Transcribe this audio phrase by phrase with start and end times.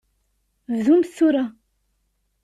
[0.77, 1.45] Bdumt tura.